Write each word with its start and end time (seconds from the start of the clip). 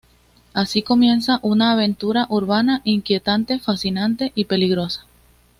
Así 0.55 0.81
comienza 0.81 1.37
una 1.43 1.73
aventura 1.73 2.25
urbana 2.29 2.81
inquietante, 2.85 3.59
fascinante 3.59 4.31
y 4.33 4.45
peligrosa. 4.45 5.05